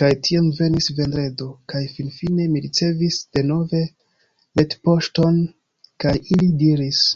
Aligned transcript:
Kaj 0.00 0.10
tiam 0.26 0.44
venis 0.58 0.86
Vendredo, 0.98 1.48
kaj 1.72 1.82
finfine, 1.96 2.48
mi 2.54 2.64
ricevis 2.68 3.20
denove 3.40 3.84
retpoŝton, 4.56 5.46
kaj 6.06 6.18
ili 6.32 6.54
diris: 6.66 7.08